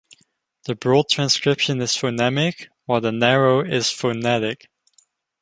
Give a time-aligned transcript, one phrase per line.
[0.63, 4.67] The broad transcription is phonemic while the narrow is phonetic.